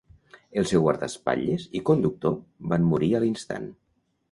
[0.61, 2.35] El seu guardaespatlles i conductor
[2.73, 3.73] van morir a l'instant.